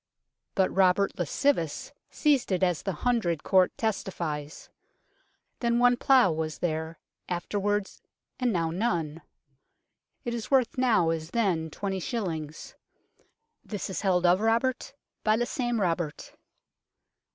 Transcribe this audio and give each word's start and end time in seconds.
But 0.55 0.73
Robert' 0.73 1.13
lascivus' 1.19 1.91
seized 2.09 2.51
it 2.51 2.63
as 2.63 2.81
the 2.81 2.91
Hundred 3.05 3.43
(court) 3.43 3.71
testifies; 3.77 4.71
then 5.59 5.79
i 5.79 5.93
plough 5.93 6.31
(was 6.31 6.57
there); 6.57 6.97
afterwards 7.29 8.01
and 8.39 8.51
now 8.51 8.71
none; 8.71 9.21
it 10.25 10.33
is 10.33 10.49
worth 10.49 10.75
now 10.75 11.11
as 11.11 11.29
then 11.29 11.69
20 11.69 11.99
shillings; 11.99 12.73
this 13.63 13.91
is 13.91 14.01
held 14.01 14.25
of 14.25 14.39
R[obert] 14.39 14.93
by 15.23 15.37
the 15.37 15.45
same 15.45 15.79
Robert." 15.79 16.33